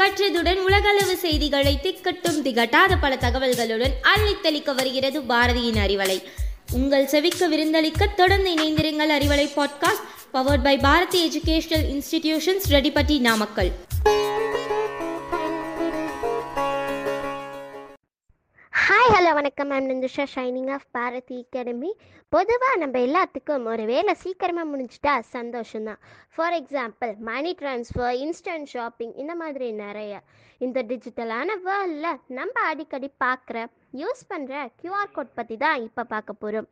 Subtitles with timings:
[0.00, 6.22] கற்றதுடன் உலகளவு செய்திகளை திக்கட்டும் திகட்டாத பல தகவல்களுடன் அள்ளித்தளிக்க வருகிறது பாரதியின் அறிவலை.
[6.72, 13.72] உங்கள் செவிக்க விருந்தளிக்க தொடர்ந்து இணைந்திருங்கள் Arivalai podcast powered by Bharathi educational institutions Reddipatti Namakkal.
[19.50, 21.88] வணக்கம் ma'am Ninthusha shining of Bharathi academy.
[22.28, 26.00] பொதுவாக நம்ம எல்லாத்துக்கும் ஒரு வேலை சீக்கிரமாக முடிஞ்சிட்டா சந்தோஷம்தான்.
[26.34, 30.20] For example money transfer instant shopping இந்த மாதிரி நிறைய.
[30.66, 33.66] இந்த டிஜிட்டலான வேர்ல்டில் நம்ம அடிக்கடி பார்க்குற
[34.02, 36.68] யூஸ் பண்ணுற கியூஆர் கோட் பற்றி தான் இப்போ பார்க்க போகிறோம்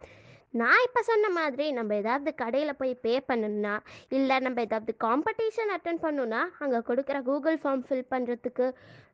[0.55, 3.75] நான் இப்போ சொன்ன மாதிரி நம்ம ஏதாவது கடையில் போய் பே பண்ணணும்னா
[4.19, 8.67] இல்லை நம்ம ஏதாவது காம்படிஷன் அட்டன் பண்ணணும்னா அங்கே கொடுக்குற கூகுள் ஃபார்ம் ஃபில் பண்ணுறதுக்கு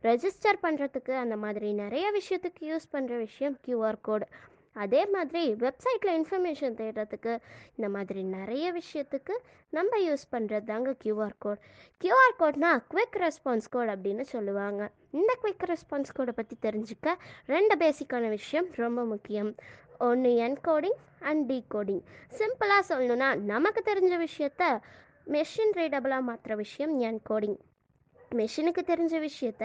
[0.09, 4.29] ரெஜிஸ்டர் பண்ணுறதுக்கு அந்த மாதிரி நிறைய விஷயத்துக்கு யூஸ் பண்ணுற விஷயம் கியூஆர் கோடு
[4.85, 7.33] அதே மாதிரி வெப்சைட்டில் இன்ஃபர்மேஷன் தேடுறதுக்கு
[7.77, 9.35] இந்த மாதிரி நிறைய விஷயத்துக்கு
[9.77, 11.61] நம்ம யூஸ் பண்ணுறது தாங்க கியூஆர் கோட்
[12.01, 14.83] கியூஆர் கோட்னா குவிக் ரெஸ்பான்ஸ் கோட் அப்படின்னு சொல்லுவாங்க.
[15.19, 17.09] இந்த குவிக் ரெஸ்பான்ஸ் கோடை பற்றி தெரிஞ்சுக்க
[17.55, 19.51] ரெண்டு பேசிக்கான விஷயம் ரொம்ப முக்கியம்.
[19.99, 22.03] ஒன்று என்கோடிங் அண்ட் டீகோடிங்
[22.39, 24.63] சிம்பிளாக சொல்லணுன்னா நமக்கு தெரிஞ்ச விஷயத்த
[25.27, 27.59] மெஷின் ரீடபிளாக மாற்றுற விஷயம் என்கோடிங்
[28.41, 29.65] மெஷினுக்கு தெரிஞ்ச விஷயத்த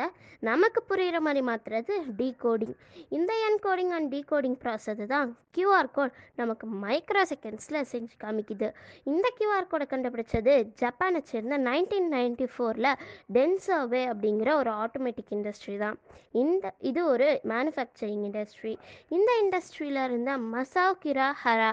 [0.50, 2.75] நமக்கு புரிகிற மாதிரி மாற்றுறது டீகோடிங்
[3.17, 8.67] இந்த என்கோடிங் அண்ட் டீகோடிங் ப்ராசஸ் தான் கியூஆர் கோட் நமக்கு மைக்ரோ செகண்ட்ஸில் செஞ்சு காமிக்குது.
[9.12, 12.92] இந்த கியூஆர் கோடை கண்டுபிடிச்சது ஜப்பானை சேர்ந்த நைன்டீன் நைன்டி ஃபோரில்
[13.38, 15.97] டென்சர்வே அப்படிங்கிற ஒரு ஆட்டோமேட்டிக் இண்டஸ்ட்ரி தான்.
[16.44, 18.73] இந்த இது ஒரு மேனுஃபேக்சரிங் இண்டஸ்ட்ரி
[19.17, 21.72] இந்த இண்டஸ்ட்ரியில் இருந்த மசாவ் கிரா ஹரா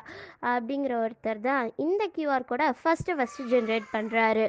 [0.52, 4.46] அப்படிங்கிற ஒருத்தர் தான் இந்த கியூஆர் கோடை ஃபஸ்ட்டு ஃபஸ்ட்டு ஜென்ரேட் பண்ணுறாரு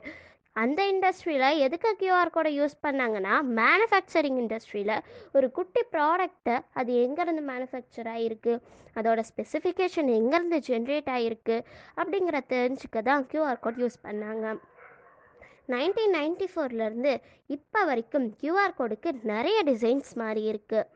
[0.58, 4.94] அந்த இண்டஸ்ட்ரியில் எதுக்கு கியூஆர் கோடை யூஸ் பண்ணாங்கன்னா மேனுஃபேக்சரிங் இண்டஸ்ட்ரியில்
[5.36, 8.53] ஒரு குட்டி ப்ராடக்டை அது எங்கேருந்து மேனுஃபேக்சர் ஆகிருக்கு
[8.95, 11.58] அதோட ஸ்பெசிஃபிகேஷன் எங்கேருந்து ஜென்ரேட் ஆகிருக்கு
[11.97, 14.45] அப்படிங்கிற தெரிஞ்சுக்க தான் கியூஆர் கோட் யூஸ் பண்ணாங்க.
[15.73, 17.13] நைன்டீன் நைன்டி ஃபோர்லேருந்து
[17.50, 20.88] இப்போ வரைக்கும் கியூஆர் கோடுக்கு நிறைய டிசைன்ஸ் மாறி இருக்குது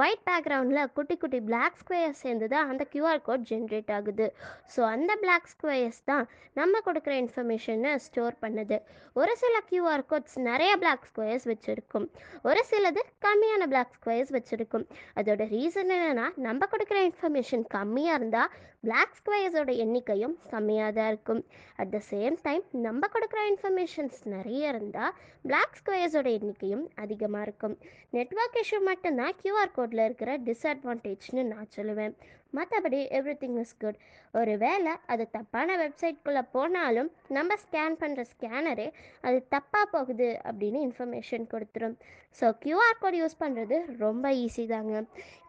[0.00, 4.26] ஒயிட் பேக்ரவுண்டில் குட்டி குட்டி பிளாக் ஸ்கொயர்ஸ் சேர்ந்து தான் அந்த கியூஆர் கோட் ஜென்ரேட் ஆகுது.
[4.74, 6.24] ஸோ அந்த பிளாக் ஸ்கொயர்ஸ் தான்
[6.60, 8.78] நம்ம கொடுக்குற இன்ஃபர்மேஷனை ஸ்டோர் பண்ணுது.
[9.20, 12.06] ஒரு சில கியூஆர் கோட்ஸ் நிறைய பிளாக் ஸ்கொயர்ஸ் வச்சுருக்கும்.
[12.48, 14.86] ஒரு சிலது கம்மியான பிளாக் ஸ்கொயர்ஸ் வச்சுருக்கும்.
[15.20, 18.52] அதோட ரீசன் என்னென்னா நம்ம கொடுக்குற இன்ஃபர்மேஷன் கம்மியாக இருந்தால்
[18.84, 21.42] பிளாக் ஸ்கொயர்ஸோட எண்ணிக்கையும் கம்மியாக தான் இருக்கும்.
[21.80, 25.14] அட் த சேம் டைம் நம்ம கொடுக்குற இன்ஃபர்மேஷன்ஸ் நிறைய இருந்தால்
[25.48, 27.74] பிளாக் ஸ்கொயர்ஸோட எண்ணிக்கையும் அதிகமாக இருக்கும்.
[28.16, 32.16] நெட்ஒர்க் இஷ்யூ மட்டும்தான் கியூஆர் கோடில் இருக்கிற டிஸ்அட்வான்டேஜ்னு நான் சொல்லுவேன்.
[32.56, 33.98] மற்றபடி எவ்ரி திங் இஸ் குட்
[34.40, 38.88] ஒரு வேளை அது தப்பான வெப்சைட்குள்ளே போனாலும் நம்ம ஸ்கேன் பண்ணுற ஸ்கேனரே
[39.26, 41.96] அது தப்பாக போகுது அப்படின்னு இன்ஃபர்மேஷன் கொடுத்துரும்.
[42.40, 45.02] ஸோ கியூஆர் கோட் யூஸ் பண்ணுறது ரொம்ப ஈஸி தாங்க.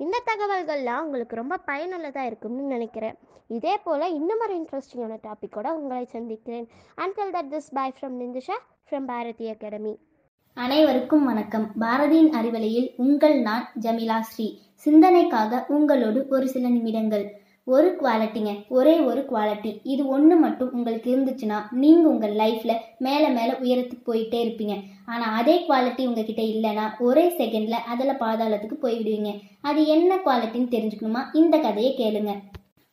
[0.06, 3.18] இந்த தகவல்கள்லாம் உங்களுக்கு ரொம்ப பயனுள்ளதாக இருக்கும்னு நினைக்கிறேன்.
[3.58, 6.68] இதே போல் இன்னும் ஒரு இன்ட்ரெஸ்டிங்கான டாப்பிக்கோட உங்களை சந்திக்கிறேன்.
[7.03, 9.94] Until that this bye from Ninthisha from Bharathi academy
[10.58, 11.64] அனைவருக்கும் வணக்கம்.
[11.81, 14.46] பாரதியின் அறிவலையில் உங்கள் நான் ஜமிலா ஸ்ரீ.
[14.86, 17.25] சிந்தனைக்காக உங்களோடு ஒரு சில நிமிடங்கள்.
[17.66, 19.72] ஒரு குவாலிட்டிங்க ஒரே ஒரு குவாலிட்டி.
[19.84, 24.75] இது ஒன்று மட்டும் உங்களுக்கு இருந்துச்சுன்னா நீங்கள் உங்கள் லைஃப்பில் மேலே மேலே உயரத்துக்கு போயிட்டே இருப்பீங்க.
[25.06, 29.34] ஆனால் அதே குவாலிட்டி உங்ககிட்ட இல்லைன்னா ஒரே செகண்டில் அதில் பாதாளத்துக்கு போய்விடுவீங்க.
[29.62, 31.24] அது என்ன குவாலிட்டின்னு தெரிஞ்சுக்கணுமா?
[31.34, 32.34] இந்த கதையை கேளுங்க.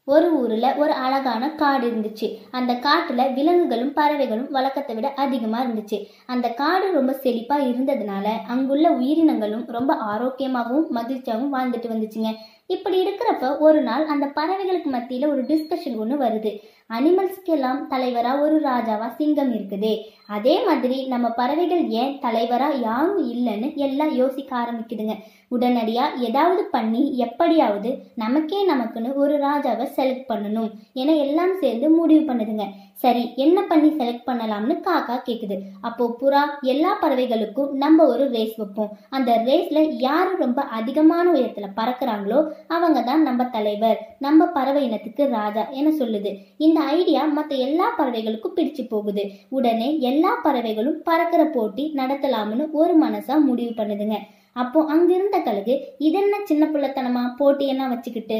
[0.08, 2.26] ஒரு ஊரில் ஒரு அழகான காடு இருந்துச்சு.
[2.50, 5.98] அந்த காட்டில் விலங்குகளும் பறவைகளும் வழக்கத்தை விட அதிகமாக இருந்துச்சு.
[6.26, 12.32] அந்த காடு ரொம்ப செழிப்பாக இருந்ததுனால அங்குள்ள உயிரினங்களும் ரொம்ப ஆரோக்கியமாகவும் மகிழ்ச்சியாகவும் வாழ்ந்துட்டு வந்துச்சுங்க.
[12.66, 16.52] இப்படி இருக்கிறப்ப ஒரு நாள் அந்த பறவைகளுக்கு மத்தியில் ஒரு டிஸ்கஷன் ஒன்று வருது.
[16.96, 19.94] அனிமல்ஸ்க்கெல்லாம் தலைவராக ஒரு ராஜாவா சிங்கம் இருக்குதே.
[20.36, 25.14] அதே மாதிரி நம்ம பறவைகள் ஏன் தலைவராக யாரும் இல்லைன்னு எல்லாம் யோசிக்க ஆரம்பிக்குதுங்க.
[25.54, 27.90] உடனடியாக ஏதாவது பண்ணி எப்படியாவது
[28.22, 30.68] நமக்கே நமக்குன்னு ஒரு ராஜாவை செலக்ட் பண்ணணும்
[31.02, 32.66] என எல்லாம் சேர்ந்து முடிவு பண்ணுதுங்க.
[33.02, 35.56] சரி என்ன பண்ணி செலக்ட் பண்ணலாம்னு காக்கா கேட்குது
[35.88, 38.92] அப்போ புறா எல்லா பறவைகளுக்கும் நம்ம ஒரு ரேஸ் வைப்போம்.
[39.16, 42.40] அந்த ரேஸ்ல யாரு ரொம்ப அதிகமான உயரத்துல பறக்குறாங்களோ
[42.76, 46.32] அவங்க தான் நம்ம தலைவர் நம்ம பறவை இனத்துக்கு ராஜா என சொல்லுது.
[46.66, 49.24] இந்த ஐடியா மற்ற எல்லா பறவைகளுக்கும் பிடிச்சு போகுது.
[49.48, 54.18] உடனே எல்லா பறவைகளும் பறக்கிற போட்டி நடத்தலாம்னு ஒரு மனசா முடிவு பண்ணுதுங்க.
[54.52, 57.34] அப்போ அங்கிருந்த கழுகு இதென்ன சின்ன பிள்ளைத்தனமா?
[57.38, 58.38] போட்டியெல்லாம் வச்சுக்கிட்டு?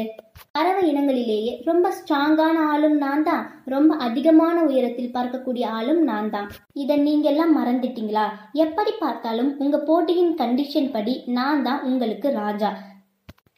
[0.51, 3.43] பறவை இனங்களிலேயே ரொம்ப ஸ்ட்ராங்கான ஆளும் நான் தான்.
[3.65, 6.47] ரொம்ப அதிகமான உயரத்தில் பறக்கக்கூடிய ஆளும் நான் தான்.
[6.73, 8.25] இதை நீங்க எல்லாம் மறந்துட்டீங்களா?
[8.53, 12.71] எப்படி பார்த்தாலும் உங்க போட்டியின் கண்டிஷன் படி நான் தான் உங்களுக்கு ராஜா.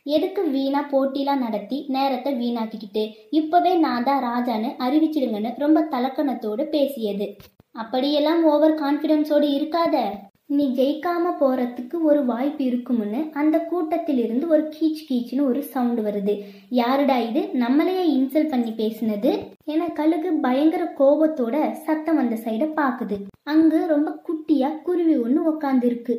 [0.03, 3.13] எதுக்கு வீணா போட்டிலாம் நடத்தி நேரத்தை வீணாக்கிக்கிட்டு.
[3.29, 7.35] இப்பவே நான் தான் ராஜான்னு அறிவிச்சிடுங்கன்னு ரொம்ப தலக்கணத்தோடு பேசியது.
[7.71, 10.09] அப்படியெல்லாம் ஓவர் கான்ஃபிடென்ஸோடு இருக்காத.
[10.45, 16.43] நீ ஜெயிக்காம போறதுக்கு ஒரு வாய்ப்பு இருக்கும்னு அந்த கூட்டத்தில் இருந்து ஒரு கீச் கீச்னு ஒரு சவுண்ட் வருது.
[16.69, 17.39] யாருடா இது?
[17.53, 19.47] நம்மளையே இன்சல்ட் பண்ணி பேசினது?
[19.65, 23.21] என கழுகு பயங்கர கோபத்தோட சத்தம் வந்த சைட பாக்குது.
[23.43, 26.17] அங்கு ரொம்ப குட்டியா குருவி ஒன்று உக்காந்துருக்கு.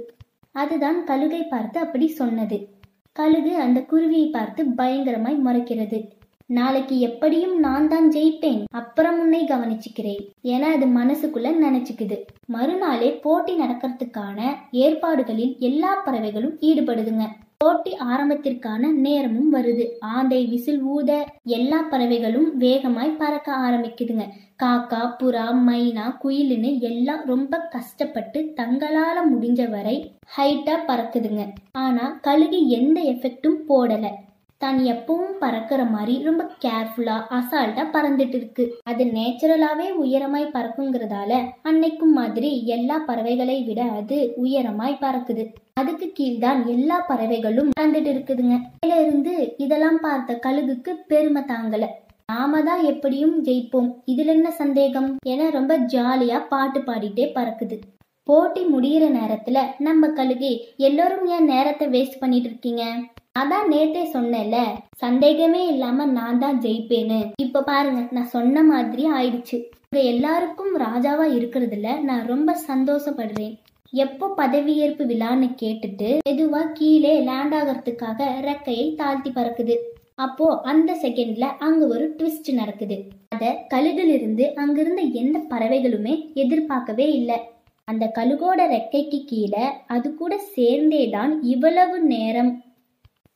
[0.53, 2.74] அதுதான் கழுகை பார்த்து அப்படி சொன்னது.
[3.19, 5.99] கழுகு அந்த குருவியை பார்த்து பயங்கரமாய் முறைக்கிறது.
[6.47, 8.63] நாளைக்கு எப்படியும் நான் தான் ஜெயிப்பேன்.
[8.71, 10.23] அப்புறம் உன்னை கவனிச்சுக்கிறேன்
[10.55, 12.17] என அது மனசுக்குள்ள நினைச்சுக்குது.
[12.47, 14.41] மறுநாளே போட்டி நடக்கிறதுக்கான
[14.71, 17.27] ஏற்பாடுகளில் எல்லா பறவைகளும் ஈடுபடுதுங்க.
[17.65, 19.85] போட்டி ஆரம்பத்திற்கான நேரமும் வருது.
[20.15, 21.11] ஆந்தை விசில் ஊத
[21.57, 24.25] எல்லா பறவைகளும் வேகமாய் பறக்க ஆரம்பிக்குதுங்க.
[24.63, 29.97] காக்கா புறா மைனா குயிலுன்னு எல்லாம் ரொம்ப கஷ்டப்பட்டு தங்களால முடிஞ்ச வரை
[30.37, 31.45] ஹைட்டா பறக்குதுங்க.
[31.73, 34.07] ஆனா கழுகு எந்த எஃபெக்டும் போடல.
[34.59, 38.65] தான் எப்பவும் பறக்கிற மாதிரி ரொம்ப கேர்ஃபுல்லா அசால்ட்டா பறந்துட்டு இருக்கு.
[38.83, 45.45] அது நேச்சுரலாவே உயரமாய் பறக்குங்கிறதால அன்னைக்கும் மாதிரி எல்லா பறவைகளை விட அது உயரமாய் பறக்குது.
[45.75, 48.57] அதுக்கு கீழ்தான் எல்லா பறவைகளும் பறந்துட்டு இருக்குதுங்க.
[48.81, 51.87] மேல இருந்து இதெல்லாம் பார்த்த கழுகுக்கு பெருமை தாங்கல.
[52.27, 53.91] நாம தான் எப்படியும் ஜெயிப்போம்.
[54.07, 55.17] இதுல என்ன சந்தேகம்?
[55.27, 57.79] என ரொம்ப ஜாலியா பாட்டு பாடிட்டே பறக்குது.
[58.25, 62.85] போட்டி முடியிற நேரத்துல நம்ம கழுகு எல்லோரும் ஏன் நேரத்தை வேஸ்ட் பண்ணிட்டு இருக்கீங்க?
[63.37, 64.57] அதான் நேத்தே சொன்னேன்ல
[65.01, 67.19] சந்தேகமே இல்லாம நான் தான் ஜெயிப்பேன்னு.
[67.37, 69.57] இப்ப பாருங்க நான் சொன்ன மாதிரி ஆயிடுச்சு.
[69.87, 73.55] உங்க எல்லாருக்கும் ராஜாவா இருக்கிறதுல நான் ரொம்ப சந்தோஷப்படுறேன்.
[73.93, 79.77] எப்போ பதவியேற்பு விழான்னு கேட்டுட்டு மெதுவா கீழே லேண்ட் ஆகிறதுக்காக ரெக்கையை தாழ்த்தி பறக்குது.
[80.27, 82.99] அப்போ அந்த செகண்ட்ல அங்க ஒரு ட்விஸ்ட் நடக்குது.
[83.29, 87.39] அத கழுகிலிருந்து அங்கிருந்த எந்த பறவைகளுமே எதிர்பார்க்கவே இல்லை.
[87.89, 92.53] அந்த கழுகோட ரெக்கைக்கு கீழே அது கூட சேர்ந்தே தான் இவ்வளவு நேரம்.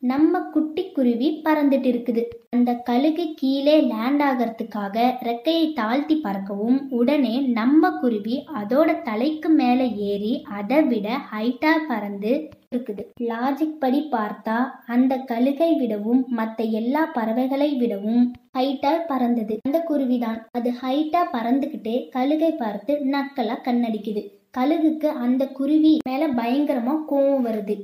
[0.02, 7.90] நம்ம குட்டி குருவி பறந்துட்டு இருக்குது அந்த கழுகு கீழே லேண்ட் ஆகிறதுக்காக ரெக்கையை தாழ்த்தி பறக்கவும் உடனே நம்ம
[7.90, 12.32] குருவி அதோட தலைக்கு மேலே ஏறி அதை விட ஹைட்டா பறந்து
[12.74, 13.02] இருக்குது.
[13.20, 14.56] லாஜிக் படி பார்த்தா
[14.86, 18.24] அந்த கழுகை விடவும் மற்ற எல்லா பறவைகளை விடவும்
[18.58, 19.56] ஹைட்டா பறந்தது.
[19.64, 20.40] அந்த குருவிதான்.
[20.50, 24.24] அது ஹைட்டா பறந்துகிட்டே கழுகை பார்த்து நக்கலா கண்ணடிக்குது.
[24.58, 27.76] கழுகுக்கு அந்த குருவி மேல பயங்கரமா கோவம் வருது.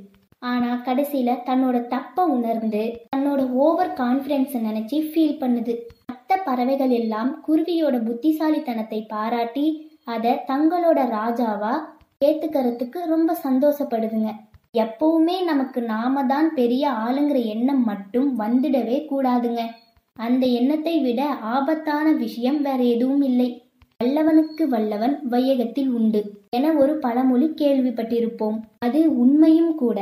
[0.51, 2.81] ஆனா கடைசியில தன்னோட தப்ப உணர்ந்து
[3.15, 5.73] தன்னோட ஓவர் கான்பிடன்ஸ் நினைச்சு ஃபீல் பண்ணுது.
[6.05, 9.65] மற்ற பறவைகள் எல்லாம் குருவியோட புத்திசாலித்தனத்தை பாராட்டி
[10.03, 11.73] அதை தங்களோட ராஜாவா
[12.25, 14.31] ஏத்துக்கிறதுக்கு ரொம்ப சந்தோஷப்படுதுங்க.
[14.73, 19.61] எப்பவுமே நமக்கு நாம தான் பெரிய ஆளுங்கிற எண்ணம் மட்டும் வந்துடவே கூடாதுங்க.
[20.17, 21.21] அந்த எண்ணத்தை விட
[21.55, 23.49] ஆபத்தான விஷயம் வேற எதுவும் இல்லை.
[23.99, 28.57] வல்லவனுக்கு வல்லவன் வையகத்தில் உண்டு என ஒரு பழமொழி கேள்விப்பட்டிருப்போம்.
[28.79, 29.99] அது உண்மையும் கூட.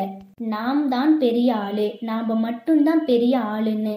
[0.53, 1.85] நாம் தான் பெரிய ஆளு.
[1.99, 3.93] நாம மட்டும்தான் பெரிய ஆளுன்னு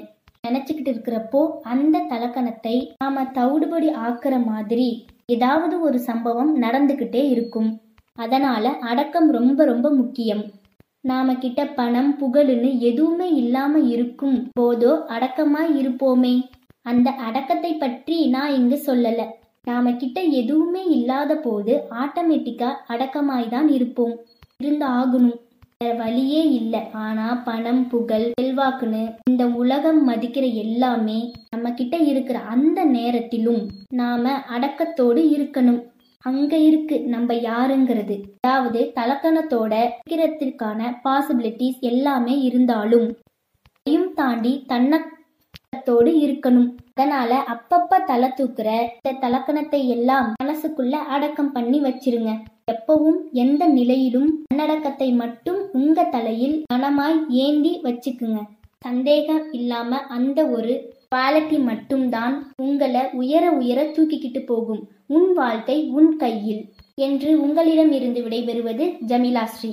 [0.48, 4.88] நினைச்சுக்கிட்டு இருக்கிறப்போ அந்த தலக்கணத்தை நாம தவிடுபடி ஆக்குற மாதிரி
[5.26, 7.70] ஏதாவது ஒரு சம்பவம் நடந்துகிட்டே இருக்கும்.
[8.18, 10.44] அதனால அடக்கம் ரொம்ப ரொம்ப முக்கியம்.
[11.04, 16.34] நாம கிட்ட பணம் புகழுன்னு எதுவுமே இல்லாம இருக்கும் போதோ அடக்கமாய் இருப்போமே.
[16.86, 19.20] அந்த அடக்கத்தை பற்றி நான் இங்கு சொல்லல.
[19.66, 21.72] நாம கிட்ட எதுவுமே இல்லாத போது
[22.02, 24.14] ஆட்டோமேட்டிக்கா அடக்கமாய் தான் இருப்போம்.
[24.56, 25.36] இருந்து ஆகணும்.
[25.80, 26.80] வேற வழியே இல்லை.
[26.92, 31.18] ஆனா பணம் புகழ் செல்வாக்குன்னு இந்த உலகம் மதிக்கிற எல்லாமே
[31.50, 33.62] நம்ம கிட்ட இருக்கிற அந்த நேரத்திலும்
[33.94, 35.82] நாம அடக்கத்தோடு இருக்கணும்.
[36.24, 38.16] அங்க இருக்கு நம்ம யாருங்கிறது.
[38.40, 39.74] அதாவது தலக்கணத்தோட
[40.10, 43.08] இருக்கிறதுக்கான பாசிபிலிட்டிஸ் எல்லாமே இருந்தாலும்
[43.76, 44.52] அதையும் தாண்டி
[45.76, 46.68] தன்னத்தோடு இருக்கணும்.
[46.94, 52.30] அதனால அப்பப்ப தலை தூக்குற இந்த தலக்கணத்தை எல்லாம் மனசுக்குள்ள அடக்கம் பண்ணி வச்சிருங்க.
[52.72, 58.40] எப்பவும் எந்த நிலையிலும் தன்னடக்கத்தை மட்டும் உங்க தலையில் கனமாய் ஏந்தி வச்சுக்குங்க.
[58.80, 64.88] சந்தேகம் இல்லாம அந்த ஒரு குவாலிட்டி மட்டும்தான் உங்களை உயர உயர தூக்கிக்கிட்டு போகும்.
[65.06, 66.62] உன் வாழ்க்கை உன் கையில்.
[66.94, 69.72] என்று உங்களிடம் இருந்து விடைபெறுவது ஜமிலா ஸ்ரீ.